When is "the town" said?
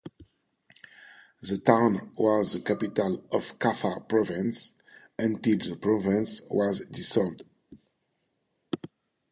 1.43-2.11